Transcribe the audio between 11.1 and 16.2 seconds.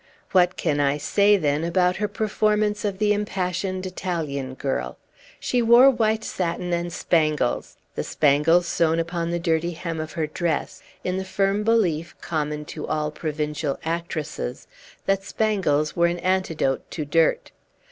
the firm belief, common to all provincial actresses, that spangles are an